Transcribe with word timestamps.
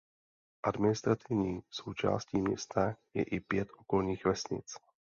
Administrativní 0.63 1.61
součástí 1.71 2.41
města 2.41 2.95
je 3.13 3.23
i 3.23 3.39
pět 3.39 3.69
okolních 3.77 4.25
vesnic. 4.25 4.73